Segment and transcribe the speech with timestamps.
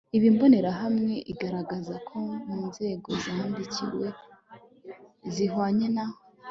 [0.15, 2.17] Iyi Mbonerahamwe igaragaza ko
[2.47, 4.07] mu Nzego zandikiwe
[5.35, 6.05] zihwanye na